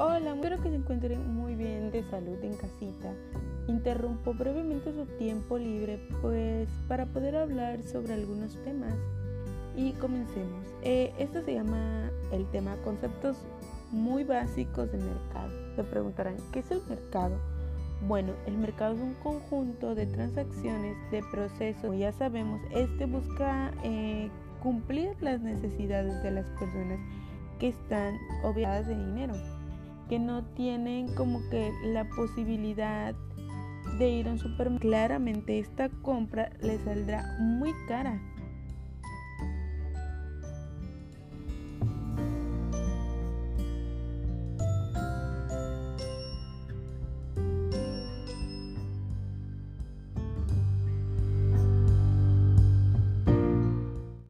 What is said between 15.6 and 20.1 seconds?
Se preguntarán, ¿qué es el mercado? Bueno, el mercado es un conjunto de